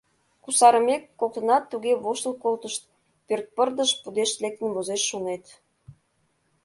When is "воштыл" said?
2.03-2.33